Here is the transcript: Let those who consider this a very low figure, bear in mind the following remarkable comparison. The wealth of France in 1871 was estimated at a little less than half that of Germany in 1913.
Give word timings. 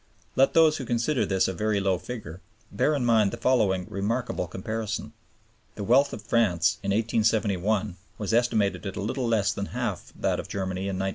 Let 0.35 0.55
those 0.55 0.77
who 0.77 0.85
consider 0.87 1.27
this 1.27 1.47
a 1.47 1.53
very 1.53 1.79
low 1.79 1.99
figure, 1.99 2.41
bear 2.71 2.95
in 2.95 3.05
mind 3.05 3.29
the 3.29 3.37
following 3.37 3.85
remarkable 3.87 4.47
comparison. 4.47 5.13
The 5.75 5.83
wealth 5.83 6.11
of 6.11 6.23
France 6.23 6.79
in 6.81 6.89
1871 6.89 7.97
was 8.17 8.33
estimated 8.33 8.87
at 8.87 8.95
a 8.95 8.99
little 9.03 9.27
less 9.27 9.53
than 9.53 9.67
half 9.77 10.11
that 10.15 10.39
of 10.39 10.47
Germany 10.47 10.87
in 10.87 10.97
1913. 10.97 11.09